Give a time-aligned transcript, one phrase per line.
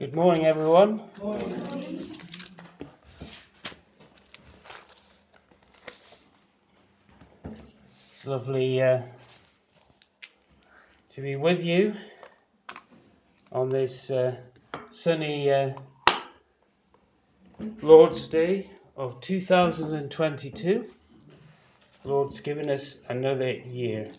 [0.00, 1.02] Good morning, everyone.
[7.44, 9.02] It's lovely uh,
[11.12, 11.92] to be with you
[13.52, 14.36] on this uh,
[14.90, 15.72] sunny uh,
[17.82, 20.86] Lord's Day of 2022.
[22.04, 24.10] Lord's given us another year.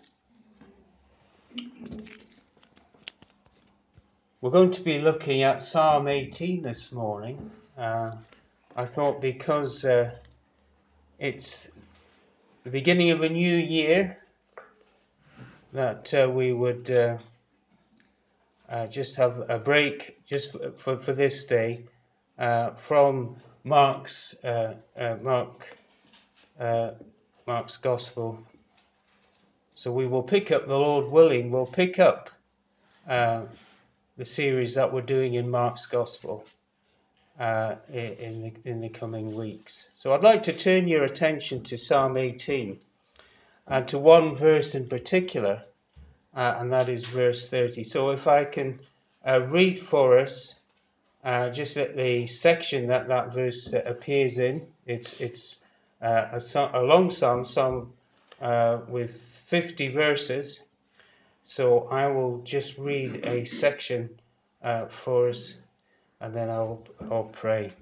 [4.42, 7.52] We're going to be looking at Psalm 18 this morning.
[7.78, 8.10] Uh,
[8.76, 10.16] I thought because uh,
[11.20, 11.68] it's
[12.64, 14.18] the beginning of a new year
[15.74, 17.20] that uh, we would uh,
[18.68, 21.84] uh, just have a break just for, for this day
[22.40, 24.34] uh, from Mark's
[25.22, 25.76] Mark
[27.46, 28.44] Mark's Gospel.
[29.76, 31.52] So we will pick up the Lord willing.
[31.52, 32.32] We'll pick up
[34.22, 36.46] the series that we're doing in Mark's Gospel
[37.40, 39.88] uh, in, the, in the coming weeks.
[39.96, 42.80] So I'd like to turn your attention to Psalm 18
[43.66, 45.64] and to one verse in particular,
[46.36, 47.84] uh, and that is verse 30.
[47.84, 48.80] So if I can
[49.26, 50.54] uh, read for us
[51.24, 55.62] uh, just at the section that that verse uh, appears in, it's, it's
[56.00, 57.92] uh, a, a, long psalm, psalm
[58.88, 60.62] with 50 verses.
[61.44, 64.20] So I will just read a section
[64.62, 65.56] uh, for us
[66.20, 67.74] and then I'll, I'll pray.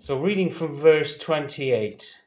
[0.00, 2.20] So, reading from verse 28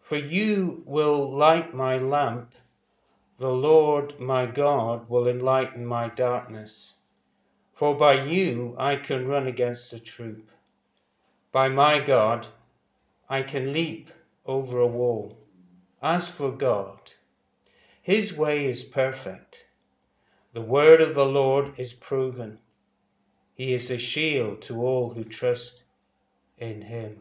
[0.00, 2.52] For you will light my lamp,
[3.38, 6.94] the Lord my God will enlighten my darkness.
[7.74, 10.48] For by you I can run against a troop.
[11.50, 12.46] By my God
[13.28, 14.10] I can leap
[14.46, 15.36] over a wall.
[16.00, 17.12] As for God,
[18.10, 19.68] his way is perfect.
[20.52, 22.58] The word of the Lord is proven.
[23.54, 25.84] He is a shield to all who trust
[26.58, 27.20] in him.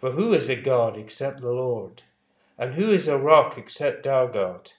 [0.00, 2.02] For who is a God except the Lord?
[2.56, 4.72] And who is a rock except our God?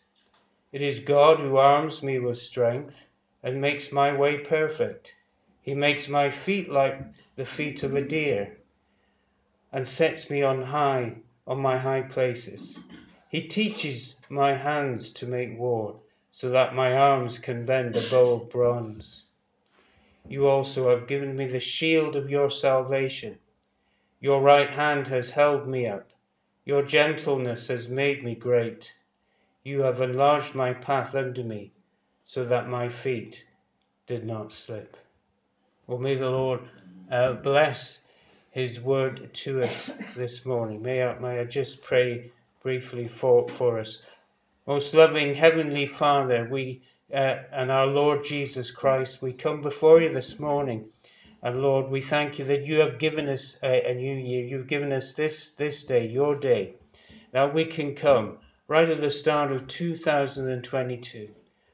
[0.72, 3.06] It is God who arms me with strength
[3.44, 5.16] and makes my way perfect.
[5.62, 7.00] He makes my feet like
[7.36, 8.58] the feet of a deer
[9.72, 12.80] and sets me on high on my high places.
[13.30, 16.00] He teaches my hands to make war,
[16.32, 19.26] so that my arms can bend a bow of bronze.
[20.28, 23.38] You also have given me the shield of your salvation.
[24.20, 26.10] Your right hand has held me up.
[26.66, 28.96] Your gentleness has made me great.
[29.64, 31.72] You have enlarged my path under me,
[32.26, 33.46] so that my feet
[34.08, 34.98] did not slip.
[35.86, 36.62] Well, may the Lord
[37.12, 38.00] uh, bless
[38.50, 40.82] His word to us this morning.
[40.82, 42.32] May I, may I just pray
[42.62, 44.02] briefly for, for us.
[44.68, 46.82] Most loving Heavenly Father, we
[47.14, 50.90] uh, and our Lord Jesus Christ, we come before you this morning.
[51.42, 54.46] And Lord, we thank you that you have given us a, a, new year.
[54.46, 56.76] You've given us this, this day, your day.
[57.32, 58.38] That we can come
[58.68, 61.30] right at the start of 2022.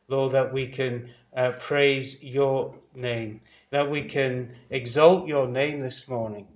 [0.07, 3.41] Lord, that we can uh, praise your name.
[3.71, 6.47] That we can exalt your name this morning.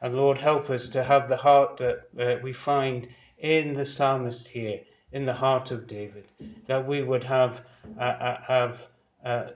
[0.00, 4.48] And Lord, help us to have the heart that uh, we find in the psalmist
[4.48, 4.80] here,
[5.12, 6.24] in the heart of David,
[6.66, 7.62] that we would have
[7.98, 8.80] uh, uh have
[9.24, 9.48] uh,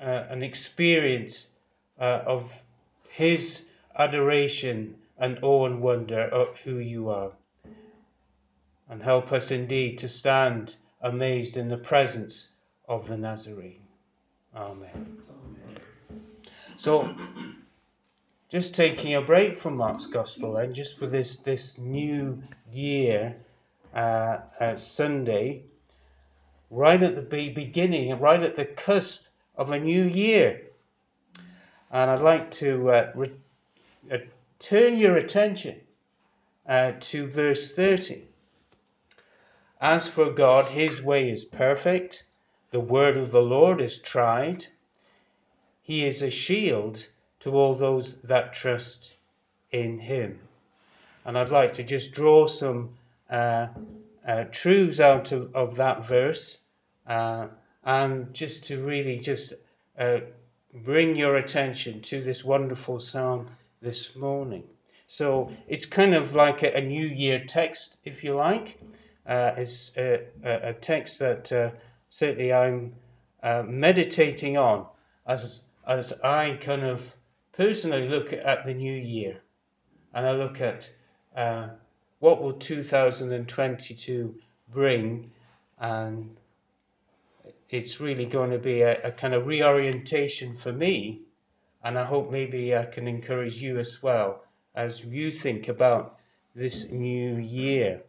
[0.00, 1.46] uh, an experience
[1.98, 2.50] uh, of
[3.10, 3.66] his
[3.96, 7.30] adoration and awe and wonder of who you are.
[8.88, 12.48] And help us indeed to stand amazed in the presence
[12.88, 13.80] of the Nazarene.
[14.54, 14.90] Amen.
[14.94, 15.80] Amen.
[16.76, 17.14] So,
[18.50, 23.36] just taking a break from Mark's Gospel and just for this, this new year,
[23.94, 25.64] uh, uh, Sunday,
[26.70, 29.24] right at the beginning, right at the cusp
[29.56, 30.62] of a new year.
[31.90, 33.32] And I'd like to uh, re-
[34.12, 34.18] uh,
[34.58, 35.80] turn your attention
[36.66, 38.24] uh, to verse 30.
[39.80, 42.24] As for God, his way is perfect,
[42.70, 44.66] the word of the Lord is tried.
[45.82, 47.06] He is a shield
[47.44, 49.12] to all those that trust
[49.70, 50.38] in him.
[51.26, 52.94] And I'd like to just draw some
[53.28, 53.66] uh,
[54.26, 56.56] uh, truths out of, of that verse
[57.06, 57.48] uh,
[57.84, 59.52] and just to really just
[59.98, 60.20] uh,
[60.72, 63.48] bring your attention to this wonderful psalm
[63.82, 64.64] this morning.
[65.06, 68.80] So it's kind of like a, a New Year text, if you like.
[69.26, 71.70] Uh, it's a, a, text that uh,
[72.08, 72.94] certainly I'm
[73.42, 74.86] meditating on
[75.26, 77.02] as as I kind of
[77.56, 79.40] personally look at the new year
[80.12, 80.90] and I look at
[81.36, 81.68] uh,
[82.20, 84.34] what will 2022
[84.72, 85.30] bring
[85.78, 86.36] and
[87.70, 91.22] it's really going to be a, a kind of reorientation for me.
[91.82, 96.18] And I hope maybe I can encourage you as well as you think about
[96.54, 98.02] this new year.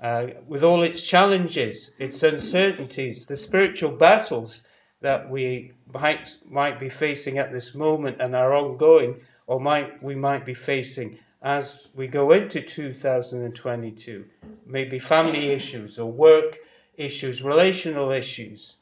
[0.00, 4.62] Uh, with all its challenges, its uncertainties, the spiritual battles
[5.02, 10.14] that we might, might be facing at this moment and are ongoing, or might we
[10.14, 14.24] might be facing as we go into 2022.
[14.64, 16.58] Maybe family issues or work
[16.96, 18.76] issues, relational issues.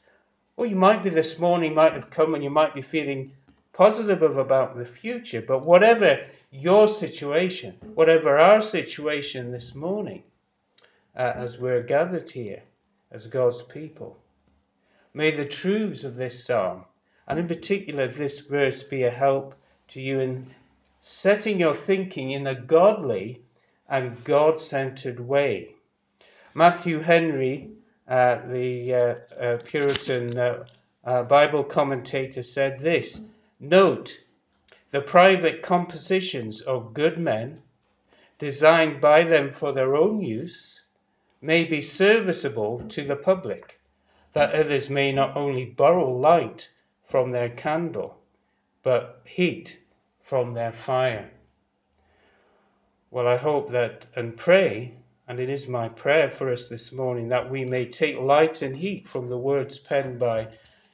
[0.57, 3.31] Or you might be this morning, might have come and you might be feeling
[3.73, 5.41] positive about the future.
[5.41, 6.19] But whatever
[6.51, 10.23] your situation, whatever our situation this morning,
[11.15, 12.61] uh, as we're gathered here
[13.11, 14.17] as God's people,
[15.13, 16.85] may the truths of this psalm,
[17.27, 19.55] and in particular this verse, be a help
[19.89, 20.45] to you in
[20.99, 23.41] setting your thinking in a godly
[23.89, 25.75] and God centered way.
[26.53, 27.71] Matthew Henry
[28.07, 30.65] uh, the uh, uh, Puritan
[31.03, 33.21] Bible commentator said this
[33.59, 34.23] Note
[34.91, 37.61] the private compositions of good men,
[38.37, 40.81] designed by them for their own use,
[41.41, 43.79] may be serviceable to the public,
[44.33, 46.69] that others may not only borrow light
[47.03, 48.17] from their candle,
[48.83, 49.79] but heat
[50.21, 51.29] from their fire.
[53.09, 54.95] Well, I hope that and pray
[55.31, 58.75] and it is my prayer for us this morning that we may take light and
[58.75, 60.49] heat from the words penned by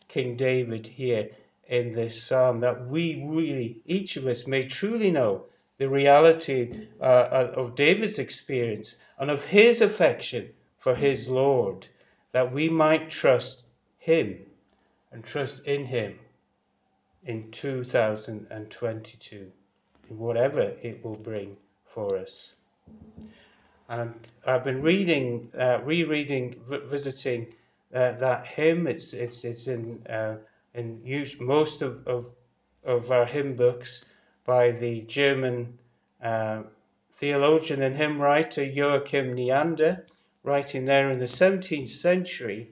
[0.08, 1.30] King David here
[1.68, 5.46] in this psalm, that we really, each of us, may truly know
[5.80, 11.88] the reality uh, uh, of David's experience and of his affection for his Lord,
[12.38, 13.66] that we might trust
[13.98, 14.38] him
[15.12, 16.20] and trust in him
[17.26, 19.52] in 2022,
[20.08, 22.54] in whatever it will bring for us.
[23.90, 24.14] And
[24.46, 27.56] I've been reading, uh, rereading, visiting
[27.92, 28.86] uh, that hymn.
[28.86, 30.36] It's it's it's in uh,
[30.76, 32.28] in use, most of, of
[32.84, 34.06] of our hymn books
[34.46, 35.80] by the German
[36.22, 36.62] uh,
[37.16, 40.06] theologian and hymn writer Joachim Neander,
[40.48, 42.72] writing there in the 17th century.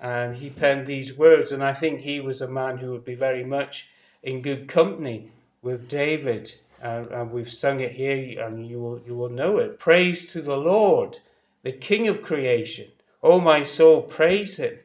[0.00, 3.14] And he penned these words, and I think he was a man who would be
[3.14, 3.88] very much
[4.22, 5.30] in good company
[5.62, 9.78] with David uh, and we've sung it here, and you will, you will know it.
[9.78, 11.18] Praise to the Lord,
[11.62, 12.88] the King of creation.
[13.22, 14.78] O my soul, praise him,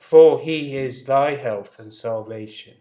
[0.00, 2.74] for he is thy health and salvation.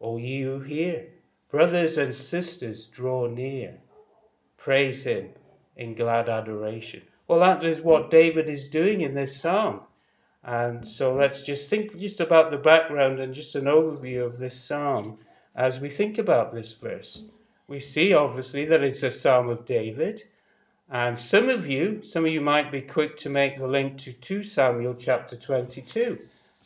[0.00, 1.06] O ye who hear,
[1.50, 3.78] brothers and sisters, draw near.
[4.56, 5.30] Praise him
[5.76, 7.02] in glad adoration.
[7.30, 9.80] Well, that is what David is doing in this psalm.
[10.42, 14.60] And so let's just think just about the background and just an overview of this
[14.60, 15.18] psalm
[15.54, 17.24] as we think about this verse
[17.70, 20.24] we see obviously that it's a Psalm of David.
[20.90, 24.12] And some of you, some of you might be quick to make the link to
[24.12, 26.18] 2 Samuel chapter 22.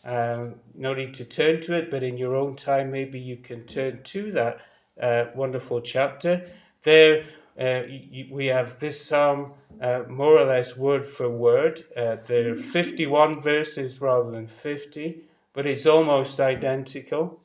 [0.06, 3.64] Um, no need to turn to it, but in your own time, maybe you can
[3.66, 4.60] turn to that
[4.98, 6.48] uh, wonderful chapter.
[6.84, 7.26] There,
[7.56, 11.84] we have this psalm uh, more or less word for word.
[11.96, 15.20] Uh, there are 51 verses rather than 50,
[15.52, 17.40] but it's almost identical.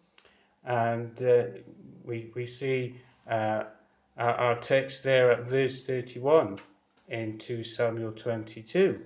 [0.66, 1.44] And uh,
[2.04, 2.96] we, we see
[3.30, 3.64] uh,
[4.18, 6.60] our, our text there at verse 31
[7.10, 9.00] in 2 Samuel 22.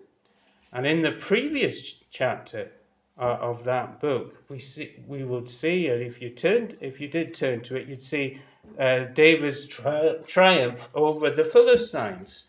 [0.73, 2.71] And in the previous chapter
[3.19, 7.07] uh, of that book, we see we would see, and if you turned, if you
[7.07, 8.41] did turn to it, you'd see
[8.79, 12.45] uh, David's tri- triumph over the Philistines.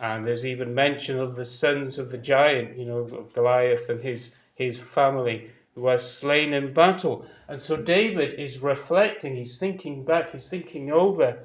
[0.00, 3.04] And there's even mention of the sons of the giant, you know,
[3.34, 7.24] Goliath and his his family who was slain in battle.
[7.46, 11.38] And so David is reflecting, he's thinking back, he's thinking over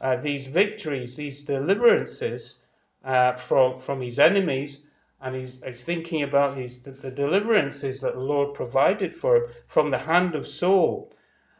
[0.00, 2.56] uh, these victories, these deliverances
[3.04, 4.84] uh, from, from his enemies,
[5.22, 9.44] and he's, he's thinking about these, the, the deliverances that the Lord provided for him
[9.66, 11.10] from the hand of Saul.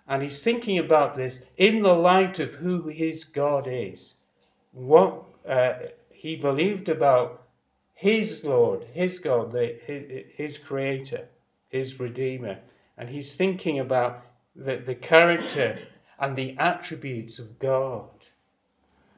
[0.09, 4.15] And he's thinking about this in the light of who his God is,
[4.73, 5.75] what uh,
[6.11, 7.45] he believed about
[7.95, 11.29] his Lord, his God, the, his, his creator
[11.69, 12.59] his Redeemer.
[12.97, 14.25] And he's thinking about
[14.57, 15.79] the, the character
[16.19, 18.09] and the attributes of God.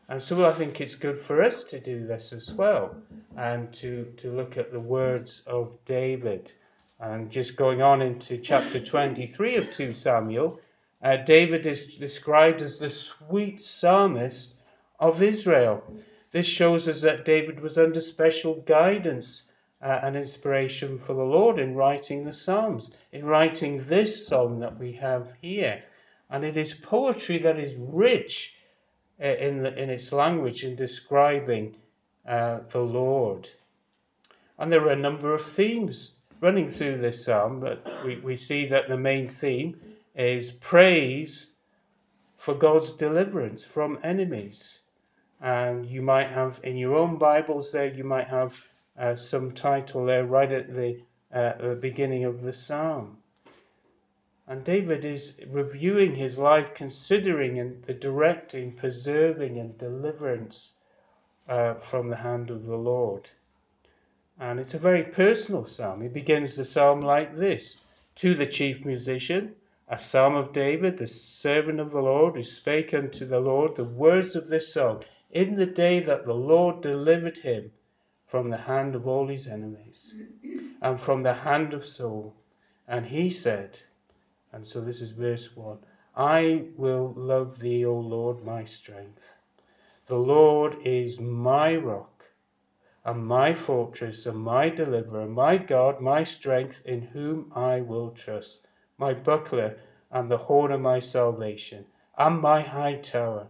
[0.09, 2.97] And so I think it's good for us to do this as well
[3.37, 6.53] and to, to look at the words of David.
[6.99, 10.61] And just going on into chapter 23 of 2 Samuel,
[11.03, 14.55] uh, David is described as the sweet psalmist
[14.99, 15.83] of Israel.
[16.33, 19.45] This shows us that David was under special guidance
[19.83, 24.79] uh, an inspiration for the Lord in writing the Psalms, in writing this psalm that
[24.79, 25.83] we have here.
[26.29, 28.55] And it is poetry that is rich
[29.21, 31.77] uh, in, the, in its language in describing
[32.27, 33.49] uh, the Lord.
[34.59, 38.67] And there are a number of themes running through this psalm, but we, we see
[38.67, 39.81] that the main theme
[40.15, 41.53] is praise
[42.37, 44.81] for God's deliverance from enemies.
[45.41, 48.57] And you might have in your own Bibles there, you might have
[48.99, 51.01] uh, some title there right at the,
[51.33, 53.19] uh, the beginning of the psalm.
[54.47, 60.73] And David is reviewing his life, considering the directing, preserving, and deliverance
[61.49, 63.31] uh, from the hand of the Lord.
[64.41, 66.03] And it's a very personal psalm.
[66.03, 67.79] He begins the psalm like this
[68.17, 69.55] To the chief musician,
[69.93, 73.85] a psalm of David, the servant of the Lord, who spake unto the Lord the
[73.85, 77.73] words of this song in the day that the Lord delivered him
[78.25, 80.15] from the hand of all his enemies
[80.81, 82.37] and from the hand of Saul.
[82.87, 83.81] And he said,
[84.53, 85.79] and so this is verse 1
[86.17, 89.35] I will love thee, O Lord, my strength.
[90.07, 92.25] The Lord is my rock
[93.05, 98.69] and my fortress and my deliverer, my God, my strength, in whom I will trust,
[99.01, 99.77] my buckler
[100.13, 103.49] and the horn of my salvation, and my high tower.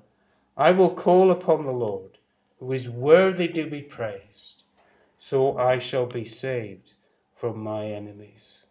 [0.56, 2.16] I will call upon the Lord,
[2.60, 4.62] who is worthy to be praised,
[5.18, 6.94] so I shall be saved
[7.34, 8.64] from my enemies.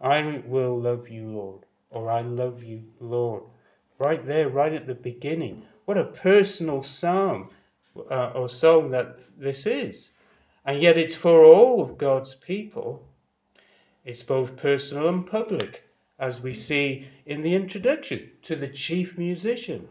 [0.00, 3.44] I will love you, Lord, or I love you, Lord.
[3.98, 5.64] Right there, right at the beginning.
[5.84, 7.50] What a personal psalm
[8.10, 10.10] uh, or song that this is.
[10.64, 13.06] And yet it's for all of God's people.
[14.04, 15.83] It's both personal and public,
[16.18, 19.88] as we see in the introduction to the chief musician.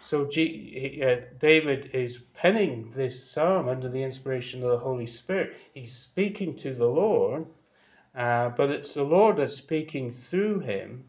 [0.00, 5.56] So G, uh, David is penning this psalm under the inspiration of the Holy Spirit.
[5.74, 7.46] He's speaking to the Lord
[8.16, 11.04] uh, but it's the Lord that's speaking through him,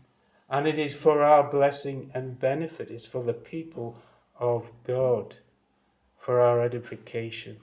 [0.49, 2.91] and it is for our blessing and benefit.
[2.91, 3.95] It's for the people
[4.37, 5.37] of God,
[6.17, 7.57] for our edification.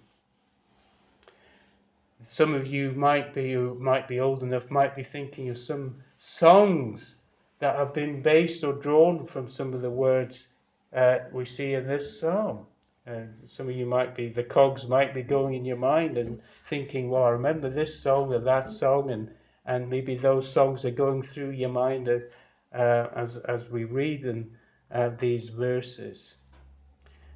[2.22, 6.02] Some of you might be who might be old enough might be thinking of some
[6.16, 7.16] songs
[7.58, 10.48] that have been based or drawn from some of the words
[10.92, 12.66] uh, we see in this psalm.
[13.06, 16.40] And some of you might be, the cogs might be going in your mind and
[16.68, 19.30] thinking, well, I remember this song or that song, and,
[19.66, 24.50] and maybe those songs are going through your mind uh, as, as we read in,
[24.90, 26.36] uh, these verses.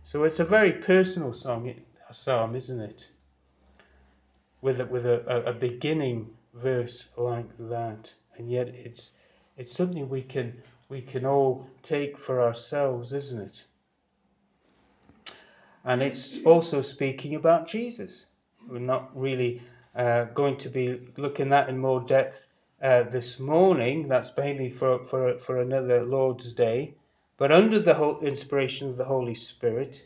[0.05, 1.75] So it's a very personal song,
[2.13, 3.11] psalm, isn't it?
[4.61, 9.13] With a, with a, a beginning verse like that, and yet it's
[9.57, 13.65] it's something we can we can all take for ourselves, isn't it?
[15.85, 18.27] And it's also speaking about Jesus.
[18.69, 19.63] We're not really
[19.95, 22.47] uh, going to be looking at in more depth
[22.83, 24.09] uh, this morning.
[24.09, 26.95] That's mainly for, for, for another Lord's Day.
[27.37, 30.05] But under the inspiration of the Holy Spirit,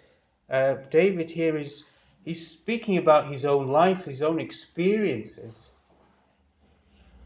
[0.51, 1.85] uh, David here is
[2.25, 5.71] he's speaking about his own life, his own experiences.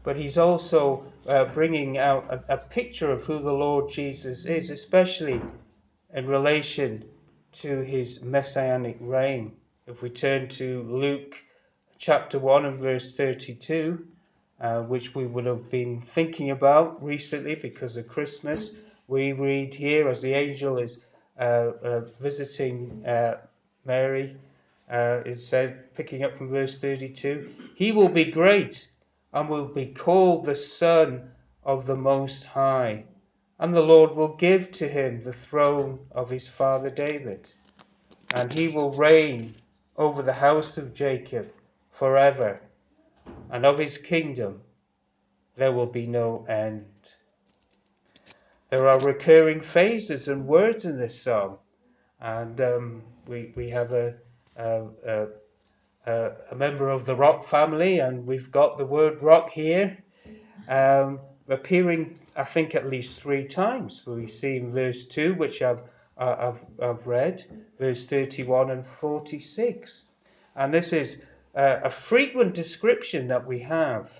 [0.03, 4.69] But he's also uh, bringing out a, a picture of who the Lord Jesus is,
[4.69, 5.41] especially
[6.13, 7.03] in relation
[7.53, 9.53] to his messianic reign.
[9.85, 11.35] If we turn to Luke
[11.97, 14.05] chapter 1 and verse 32,
[14.59, 18.71] uh, which we would have been thinking about recently because of Christmas,
[19.07, 20.99] we read here as the angel is
[21.39, 23.37] uh, uh, visiting uh,
[23.85, 24.35] Mary,
[24.91, 28.87] uh, it said, picking up from verse 32, He will be great
[29.33, 31.31] and will be called the Son
[31.63, 33.05] of the Most High
[33.59, 37.51] and the Lord will give to him the throne of his father David,
[38.33, 39.55] and he will reign
[39.95, 41.51] over the house of Jacob
[41.89, 42.61] forever,
[43.49, 44.61] and of his kingdom
[45.55, 46.85] there will be no end.
[48.69, 51.57] There are recurring phases and words in this psalm,
[52.19, 54.13] and um, we, we have a,
[54.57, 55.27] a,
[56.05, 59.97] a, a, member of the rock family, and we've got the word rock here
[60.67, 64.05] um, appearing I think at least three times.
[64.05, 65.79] We see in verse 2, which I've,
[66.19, 67.43] uh, I've, I've read,
[67.79, 70.03] verse 31 and 46.
[70.55, 71.19] And this is
[71.55, 74.11] uh, a frequent description that we have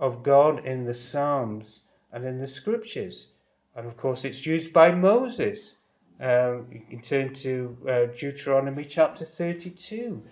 [0.00, 3.28] of God in the Psalms and in the Scriptures.
[3.76, 5.76] And of course, it's used by Moses.
[6.20, 10.22] Um, you can turn to uh, Deuteronomy chapter 32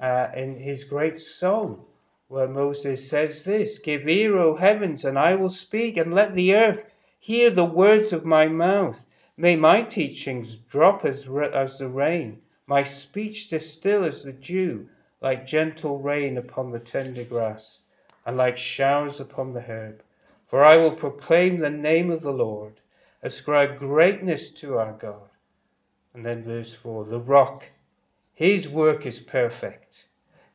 [0.00, 1.84] uh, in his great song
[2.32, 6.54] where Moses says this Give ear, O heavens, and I will speak, and let the
[6.54, 9.04] earth hear the words of my mouth.
[9.36, 14.88] May my teachings drop as, as the rain, my speech distill as the dew,
[15.20, 17.80] like gentle rain upon the tender grass,
[18.24, 20.02] and like showers upon the herb.
[20.46, 22.80] For I will proclaim the name of the Lord,
[23.22, 25.28] ascribe greatness to our God.
[26.14, 27.64] And then verse 4 The rock,
[28.34, 30.08] his work is perfect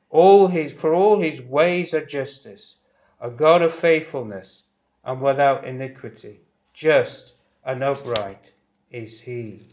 [0.09, 2.77] All his, for all his ways are justice,
[3.19, 4.63] a God of faithfulness
[5.03, 6.41] and without iniquity.
[6.73, 7.33] Just
[7.65, 8.53] and upright
[8.91, 9.67] is he.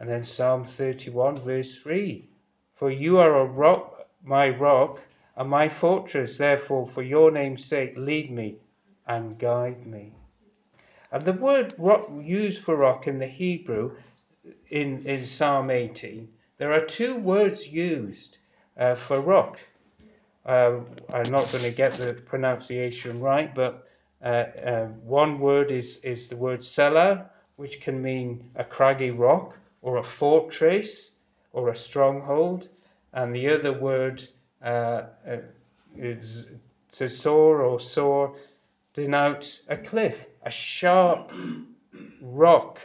[0.00, 2.28] And then Psalm 31, verse 3
[2.74, 5.00] For you are a rock, my rock,
[5.36, 8.56] and my fortress, therefore, for your name's sake, lead me
[9.06, 10.12] and guide me.
[11.10, 13.96] And the word rock used for rock in the Hebrew
[14.70, 18.38] in, in Psalm 18, there are two words used
[18.76, 19.60] uh, for rock.
[20.44, 20.80] Uh,
[21.12, 23.86] I'm not going to get the pronunciation right, but
[24.22, 29.56] uh, uh, one word is, is the word selah, which can mean a craggy rock
[29.82, 31.10] or a fortress
[31.52, 32.68] or a stronghold,
[33.12, 34.26] and the other word
[34.64, 35.36] uh, uh,
[35.96, 36.46] is
[36.92, 38.36] to soar or soar
[38.94, 41.32] denotes a cliff, a sharp
[42.20, 42.78] rock,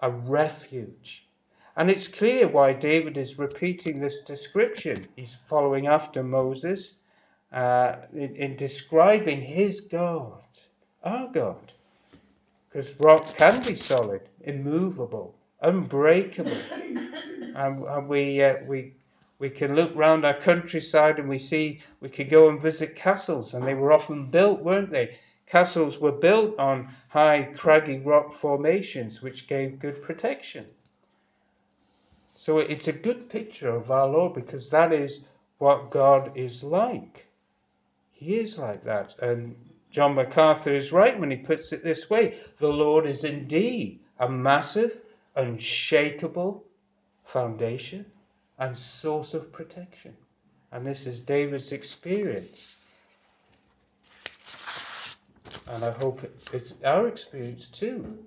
[0.00, 1.26] a refuge.
[1.76, 5.06] And it's clear why David is repeating this description.
[5.16, 6.96] He's following after Moses
[7.52, 10.42] uh, in, in, describing his God,
[11.04, 11.72] our God.
[12.68, 16.52] Because rock can be solid, immovable, unbreakable.
[16.72, 18.94] and, and we, uh, we,
[19.38, 23.54] we can look round our countryside and we see we could go and visit castles,
[23.54, 25.16] and they were often built, weren't they?
[25.48, 30.66] Castles were built on high, craggy rock formations, which gave good protection.
[32.34, 35.24] So it's a good picture of our Lord because that is
[35.58, 37.26] what God is like.
[38.12, 39.18] He is like that.
[39.20, 39.56] And
[39.90, 44.28] John MacArthur is right when he puts it this way the Lord is indeed a
[44.28, 45.00] massive,
[45.34, 46.64] unshakable
[47.24, 48.04] foundation
[48.58, 50.14] and source of protection.
[50.72, 52.76] And this is David's experience.
[55.70, 56.22] And I hope
[56.52, 58.18] it's our experience too.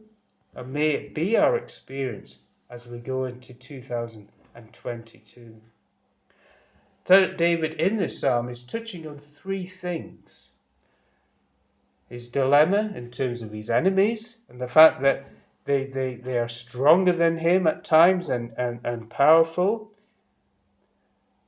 [0.55, 5.61] And may it be our experience as we go into 2022.
[7.05, 10.51] David in this psalm is touching on three things
[12.11, 15.23] his dilemma in terms of his enemies and the fact that
[15.63, 19.89] they, they, they are stronger than him at times and, and, and powerful.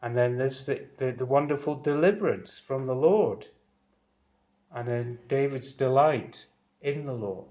[0.02, 3.46] And then there's the, the, the wonderful deliverance from the Lord.
[4.74, 6.46] And then David's delight
[6.82, 7.48] in the Lord.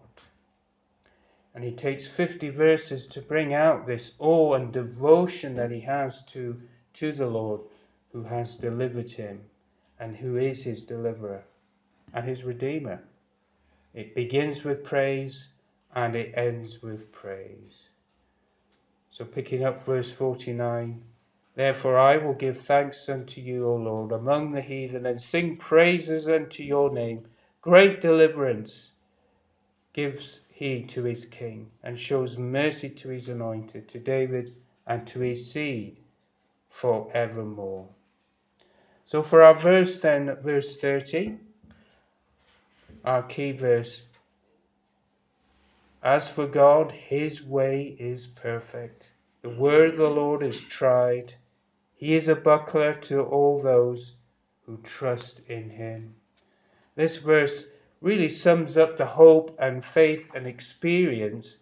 [1.55, 6.23] And he takes 50 verses to bring out this awe and devotion that he has
[6.27, 6.61] to,
[6.95, 7.61] to the Lord
[8.13, 9.41] who has delivered him
[9.99, 11.45] and who is his deliverer
[12.13, 13.01] and his redeemer.
[13.95, 15.49] It begins with praise
[15.95, 17.91] and it ends with praise.
[19.11, 21.03] So, picking up verse 49
[21.55, 26.29] Therefore I will give thanks unto you, O Lord, among the heathen, and sing praises
[26.29, 27.27] unto your name.
[27.61, 28.93] Great deliverance
[29.93, 34.55] gives he to his king, and shows mercy to his anointed, to David
[34.87, 35.99] and to his seed
[36.71, 37.87] for evermore.
[39.05, 41.39] So for our verse then, verse 30,
[43.05, 44.07] our key verse,
[46.03, 49.13] as for God, his way is perfect.
[49.43, 51.35] The word of the Lord is tried.
[52.05, 54.17] He is a buckler to all those
[54.67, 56.17] who trust in him.
[56.97, 57.69] This verse
[58.01, 61.59] really sums up the hope and faith and experience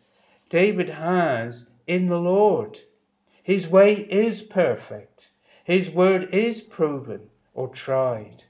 [0.49, 2.81] David has in the Lord.
[3.43, 5.31] His way is perfect.
[5.63, 8.45] His word is proven or tried.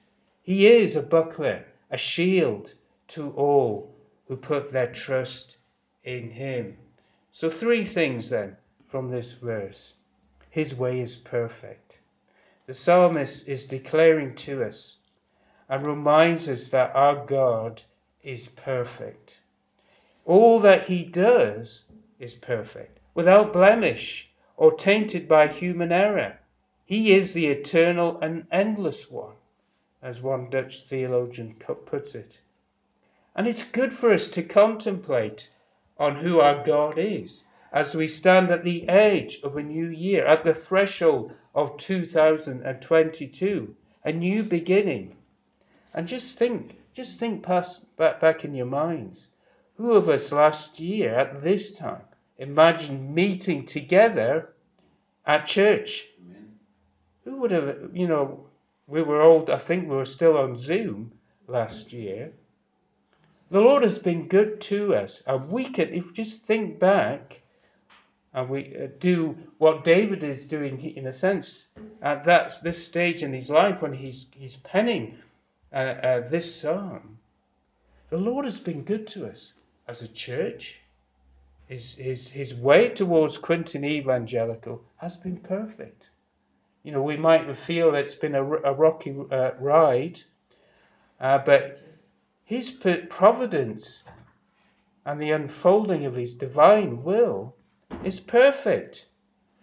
[0.45, 2.73] He is a buckler, a shield
[3.09, 3.93] to all
[4.29, 5.57] who put their trust
[6.05, 6.79] in him.
[7.33, 9.95] So, three things then from this verse
[10.51, 12.01] His way is perfect.
[12.67, 14.99] The psalmist is declaring to us
[15.69, 17.83] and reminds us that our God
[18.25, 19.41] is perfect.
[20.25, 21.85] All that he does
[22.19, 26.39] is perfect, without blemish or tainted by human error.
[26.85, 29.37] He is the eternal and endless one,
[30.03, 32.41] as one Dutch theologian puts it.
[33.37, 35.49] And it's good for us to contemplate
[35.97, 40.27] on who our God is as we stand at the edge of a new year,
[40.27, 45.17] at the threshold of 2022, a new beginning.
[45.95, 49.29] And just think, just think past, back, back in your minds.
[49.77, 52.03] Who of us last year at this time
[52.39, 54.53] imagined meeting together
[55.25, 56.07] at church?
[56.21, 56.59] Amen.
[57.25, 58.47] Who would have, you know,
[58.87, 61.13] we were old, I think we were still on Zoom
[61.47, 62.33] last year.
[63.51, 65.23] The Lord has been good to us.
[65.27, 67.40] And we can, if you just think back,
[68.33, 71.69] and we uh, do what David is doing in a sense
[72.03, 75.19] at that this stage in his life when he's he's penning
[75.73, 77.19] uh, uh, this psalm,
[78.09, 79.55] the Lord has been good to us
[79.87, 80.81] as a church.
[81.69, 86.11] His, his, his way towards Quinton Evangelical has been perfect.
[86.83, 90.21] You know, we might feel it's been a, a rocky uh, ride,
[91.21, 91.79] uh, but
[92.45, 94.03] His providence
[95.05, 97.55] and the unfolding of His divine will
[98.05, 99.07] is perfect.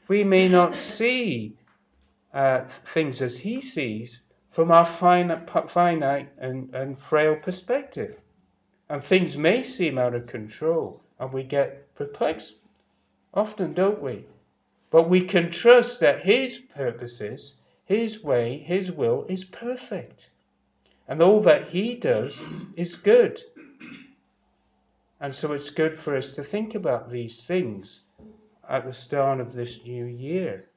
[0.07, 1.57] We may not see
[2.33, 4.21] uh, things as He sees
[4.51, 8.17] from our finite, finite and, and frail perspective.
[8.89, 12.55] And things may seem out of control, and we get perplexed
[13.33, 14.25] often, don't we?
[14.89, 20.29] But we can trust that His purposes, His way, His will is perfect.
[21.07, 22.43] And all that He does
[22.75, 23.41] is good.
[25.19, 28.01] And so it's good for us to think about these things
[28.69, 30.69] at the start of this new year.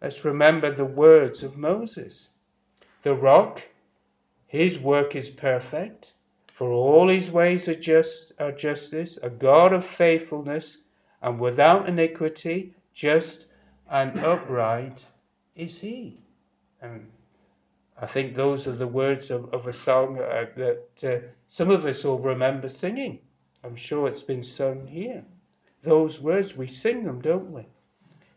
[0.00, 2.28] Let's remember the words of Moses.
[3.02, 3.62] The rock,
[4.46, 6.12] his work is perfect,
[6.52, 10.78] for all his ways are just are justice, a God of faithfulness,
[11.22, 13.46] and without iniquity, just
[13.90, 15.08] and upright
[15.56, 16.22] is he.
[16.80, 17.10] And
[18.00, 21.86] I think those are the words of, of a song uh, that uh, some of
[21.86, 23.20] us will remember singing.
[23.62, 25.24] I'm sure it's been sung here.
[25.84, 27.66] Those words, we sing them, don't we?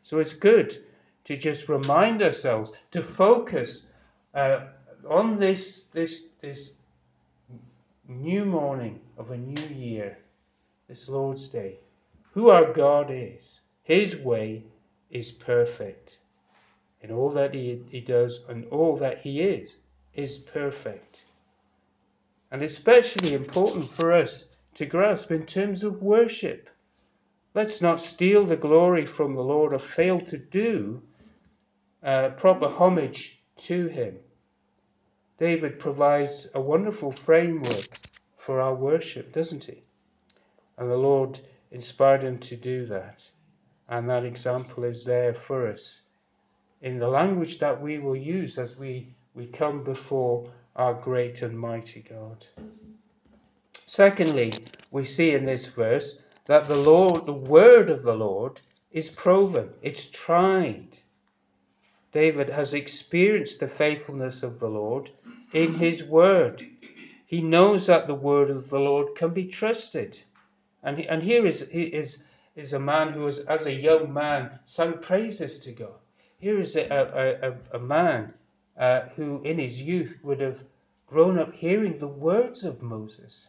[0.03, 0.77] So it's good
[1.25, 3.87] to just remind ourselves to focus
[4.33, 4.67] uh,
[5.09, 6.73] on this, this, this
[8.07, 10.17] new morning of a new year,
[10.87, 11.79] this Lord's Day,
[12.33, 13.61] who our God is.
[13.83, 14.63] His way
[15.11, 16.19] is perfect.
[17.01, 19.77] and all that he, he does and all that he is,
[20.13, 21.25] is perfect.
[22.51, 26.69] And especially important for us to grasp in terms of worship.
[27.57, 31.01] Let's not steal the glory from the Lord or fail to do
[32.03, 34.17] uh, proper homage to him.
[35.39, 37.97] David provides a wonderful framework
[38.37, 39.81] for our worship, doesn't he?
[40.77, 41.39] And the Lord
[41.71, 43.27] inspired him to do that.
[43.89, 46.01] And that example is there for us
[46.83, 51.59] in the language that we will use as we, we come before our great and
[51.59, 52.45] mighty God.
[53.87, 54.53] Secondly,
[54.91, 56.17] we see in this verse
[56.47, 60.97] that the Lord, the word of the Lord, is proven, it's tried.
[62.13, 65.11] David has experienced the faithfulness of the Lord
[65.53, 66.65] in his word.
[67.25, 70.17] He knows that the word of the Lord can be trusted.
[70.83, 72.23] And, and here is, is,
[72.55, 75.99] is a man who, has, as a young man, sung praises to God.
[76.39, 78.33] Here is a, a, a, a man
[78.77, 80.63] uh, who, in his youth, would have
[81.07, 83.47] grown up hearing the words of Moses.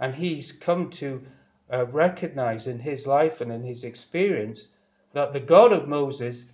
[0.00, 1.22] And he's come to
[1.72, 4.68] uh, recognize in his life and in his experience
[5.12, 6.46] that the God of Moses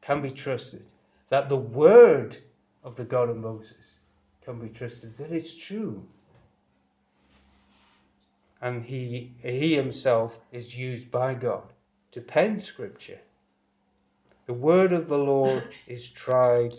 [0.00, 0.84] can be trusted,
[1.28, 2.36] that the word
[2.84, 3.98] of the God of Moses
[4.44, 6.02] can be trusted, that it's true.
[8.60, 11.62] And he, he himself is used by God
[12.12, 13.18] to pen scripture.
[14.46, 16.74] The word of the Lord is tried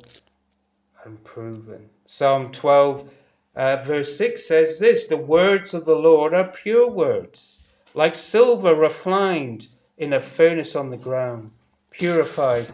[1.05, 1.89] and proven.
[2.05, 3.09] Psalm 12,
[3.55, 7.59] uh, verse 6 says this The words of the Lord are pure words,
[7.93, 11.51] like silver refined in a furnace on the ground,
[11.89, 12.71] purified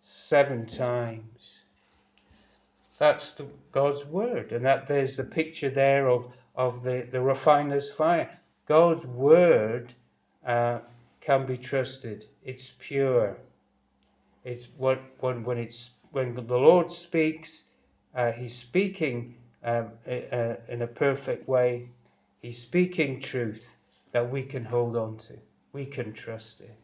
[0.00, 1.62] seven times.
[2.98, 7.92] That's the, God's word, and that there's the picture there of, of the, the refiner's
[7.92, 8.30] fire.
[8.66, 9.92] God's word
[10.46, 10.78] uh,
[11.20, 12.26] can be trusted.
[12.42, 13.36] It's pure.
[14.44, 17.64] It's what when when it's when the Lord speaks,
[18.14, 21.88] uh, He's speaking um, uh, in a perfect way.
[22.40, 23.74] He's speaking truth
[24.12, 25.34] that we can hold on to.
[25.72, 26.74] We can trust it.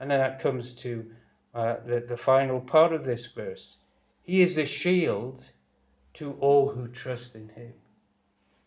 [0.00, 1.10] And then that comes to
[1.54, 3.78] uh, the, the final part of this verse.
[4.22, 5.44] He is a shield
[6.14, 7.72] to all who trust in him.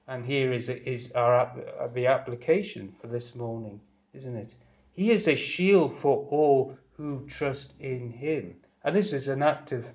[0.07, 3.81] And here is, is our, the application for this morning,
[4.13, 4.55] isn't it?
[4.93, 8.55] He is a shield for all who trust in him.
[8.83, 9.91] And this is an active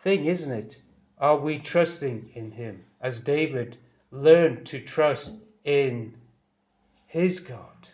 [0.00, 0.82] thing, isn't it?
[1.22, 2.84] Are we trusting in him?
[3.00, 3.78] As David
[4.10, 6.14] learned to trust in
[7.06, 7.88] his God.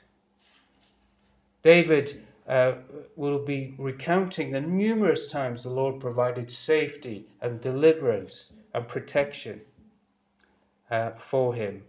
[1.63, 2.77] David uh,
[3.17, 9.61] will be recounting the numerous times the Lord provided safety and deliverance and protection
[10.91, 11.85] uh, for him.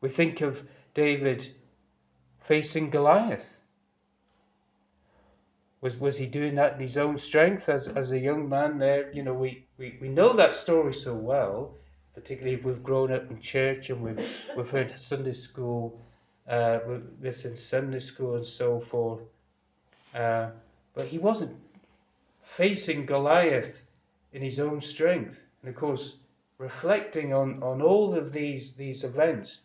[0.00, 0.62] We think of
[0.94, 1.50] David
[2.38, 3.59] facing Goliath.
[5.80, 9.10] Was, was he doing that in his own strength as, as a young man there?
[9.12, 11.74] You know, we, we, we know that story so well,
[12.14, 15.98] particularly if we've grown up in church and we've, we've heard Sunday school,
[16.48, 16.80] uh,
[17.20, 19.20] this in Sunday school and so forth.
[20.14, 20.50] Uh,
[20.94, 21.56] but he wasn't
[22.42, 23.82] facing Goliath
[24.32, 25.46] in his own strength.
[25.62, 26.16] And of course,
[26.58, 29.62] reflecting on, on all of these, these events,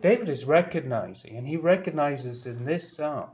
[0.00, 3.30] David is recognizing, and he recognizes in this psalm,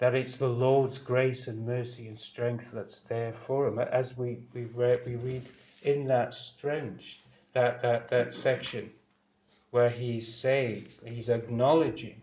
[0.00, 3.78] that it's the Lord's grace and mercy and strength that's there for him.
[3.78, 5.42] As we, we, read, we read
[5.82, 7.04] in that strength,
[7.52, 8.90] that, that, that section
[9.70, 12.20] where he's saying, he's acknowledging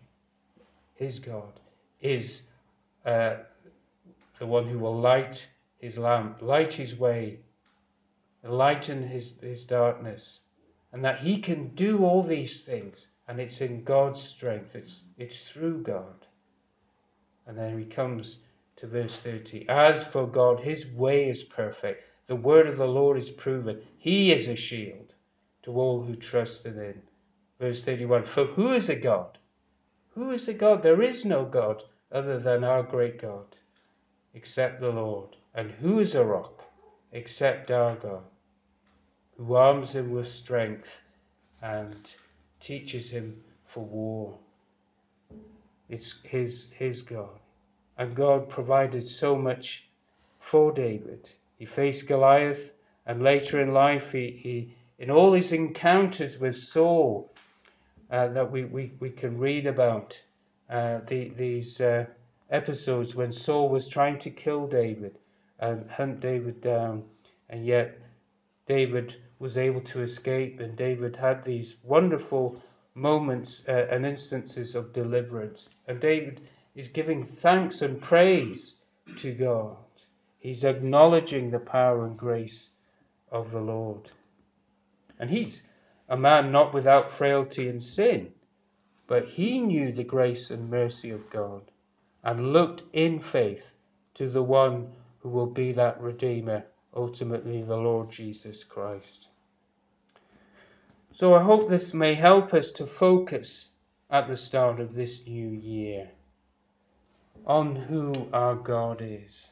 [0.96, 1.52] his God
[2.00, 2.42] is
[3.06, 3.36] uh,
[4.40, 5.46] the one who will light
[5.78, 7.38] his lamp, light his way,
[8.42, 10.40] lighten his, his darkness,
[10.92, 15.48] and that he can do all these things, and it's in God's strength, it's, it's
[15.48, 16.26] through God.
[17.48, 18.44] And then he comes
[18.76, 19.68] to verse 30.
[19.70, 22.04] As for God, his way is perfect.
[22.26, 23.80] The word of the Lord is proven.
[23.96, 25.14] He is a shield
[25.62, 27.02] to all who trust in him.
[27.58, 29.38] Verse 31 For who is a God?
[30.10, 30.82] Who is a God?
[30.82, 31.82] There is no God
[32.12, 33.56] other than our great God,
[34.34, 35.34] except the Lord.
[35.54, 36.64] And who is a rock
[37.12, 38.24] except our God,
[39.38, 41.00] who arms him with strength
[41.62, 41.96] and
[42.60, 44.38] teaches him for war?
[45.88, 47.40] It's his, his God.
[47.96, 49.88] And God provided so much
[50.38, 51.28] for David.
[51.58, 52.70] He faced Goliath,
[53.06, 57.32] and later in life, he, he in all his encounters with Saul
[58.10, 60.20] uh, that we, we, we can read about,
[60.70, 62.06] uh, the, these uh,
[62.50, 65.18] episodes when Saul was trying to kill David
[65.58, 67.04] and hunt David down,
[67.48, 67.98] and yet
[68.66, 72.60] David was able to escape, and David had these wonderful
[72.98, 75.70] moments uh, and instances of deliverance.
[75.86, 76.40] And David
[76.74, 78.76] is giving thanks and praise
[79.16, 79.76] to God.
[80.38, 82.70] He's acknowledging the power and grace
[83.30, 84.10] of the Lord.
[85.18, 85.62] And he's
[86.08, 88.32] a man not without frailty and sin,
[89.06, 91.62] but he knew the grace and mercy of God
[92.22, 93.72] and looked in faith
[94.14, 99.28] to the one who will be that Redeemer, ultimately the Lord Jesus Christ.
[101.18, 103.70] So I hope this may help us to focus
[104.08, 106.08] at the start of this new year
[107.44, 109.50] on who our God is.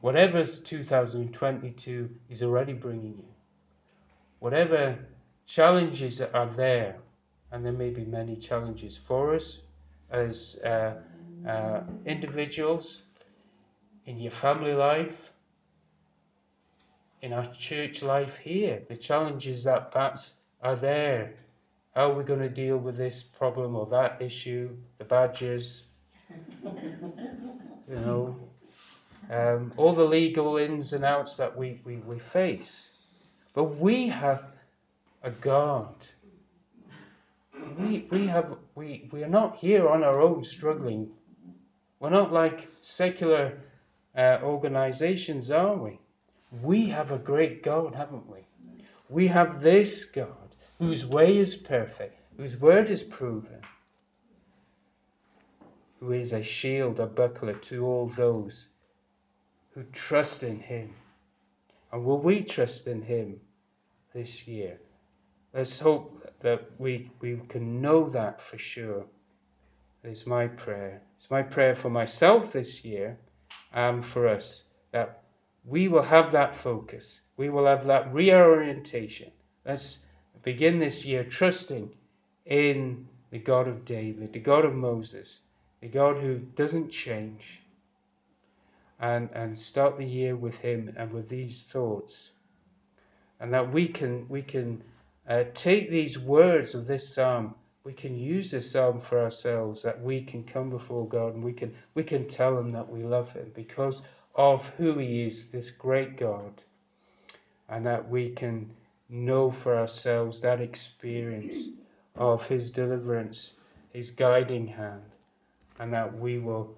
[0.00, 3.34] Whatever 2022 is already bringing you,
[4.38, 4.96] whatever
[5.44, 6.98] challenges are there,
[7.50, 9.60] and there may be many challenges for us
[10.12, 10.94] as uh,
[11.48, 13.02] uh, individuals,
[14.06, 15.32] in your family life,
[17.22, 20.34] in our church life here, the challenges that perhaps
[20.64, 21.34] are there.
[21.94, 24.70] How are we going to deal with this problem or that issue?
[24.98, 25.84] The badgers,
[26.64, 26.74] you
[27.88, 28.34] know,
[29.30, 32.88] um, all the legal ins and outs that we, we, we face.
[33.52, 34.42] But we have
[35.22, 35.94] a God.
[37.78, 41.10] We, we, have, we, we are not here on our own struggling.
[42.00, 43.52] We're not like secular
[44.16, 46.00] uh, organizations, are we?
[46.62, 48.40] We have a great God, haven't we?
[49.08, 50.43] We have this God
[50.78, 53.60] whose way is perfect, whose word is proven,
[56.00, 58.68] who is a shield, a buckler to all those
[59.70, 60.94] who trust in him.
[61.92, 63.40] And will we trust in him
[64.12, 64.78] this year?
[65.52, 69.04] Let's hope that we, we can know that for sure.
[70.02, 71.00] It's my prayer.
[71.16, 73.16] It's my prayer for myself this year
[73.72, 75.22] and for us that
[75.64, 77.20] we will have that focus.
[77.36, 79.30] We will have that reorientation.
[79.64, 79.98] Let's
[80.44, 81.90] begin this year trusting
[82.46, 85.40] in the God of David, the God of Moses,
[85.80, 87.60] the God who doesn't change.
[89.00, 92.30] And, and start the year with him and with these thoughts.
[93.40, 94.82] And that we can we can
[95.28, 100.00] uh, take these words of this psalm, we can use this psalm for ourselves, that
[100.00, 103.32] we can come before God and we can, we can tell Him that we love
[103.32, 104.02] Him because
[104.34, 106.62] of who He is, this great God,
[107.68, 108.70] and that we can
[109.08, 111.70] know for ourselves that experience
[112.14, 113.54] of His deliverance,
[113.90, 115.02] His guiding hand,
[115.78, 116.76] and that we will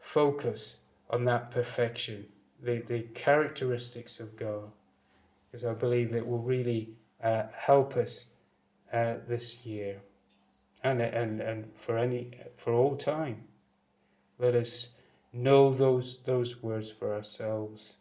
[0.00, 0.76] focus
[1.10, 2.26] on that perfection,
[2.62, 4.70] the, the characteristics of God
[5.54, 8.26] because I believe it will really uh, help us
[8.92, 10.00] uh, this year
[10.82, 13.44] and, and, and for, any, for all time.
[14.40, 14.88] Let us
[15.32, 17.94] know those, those words for ourselves.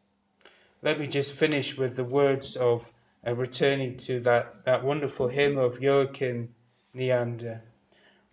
[0.84, 2.86] Let me just finish with the words of
[3.26, 6.54] uh, returning to that, that wonderful hymn of Joachim
[6.94, 7.62] Neander,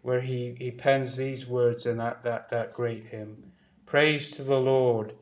[0.02, 3.52] where he, he pens these words in that, that, that great hymn
[3.86, 5.14] Praise to the Lord.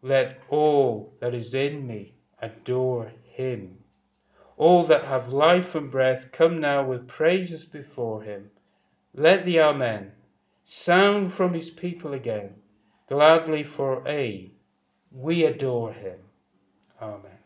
[0.00, 3.78] Let all that is in me adore him.
[4.56, 8.48] All that have life and breath come now with praises before him.
[9.12, 10.12] Let the Amen
[10.62, 12.54] sound from his people again,
[13.08, 14.52] gladly for A,
[15.10, 16.18] we adore him.
[17.00, 17.37] Amen.